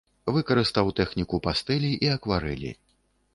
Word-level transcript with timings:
Выкарыстаў 0.35 0.89
тэхніку 0.99 1.39
пастэлі 1.45 1.91
і 2.07 2.11
акварэлі. 2.15 2.73